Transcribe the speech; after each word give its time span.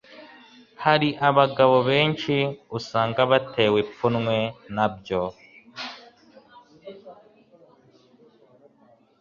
Hari 0.83 1.09
abagabo 1.27 1.75
benshi 1.89 2.35
usanga 2.77 3.19
baterwa 3.31 3.77
ipfunwe 3.83 4.37
nabyo 4.75 5.21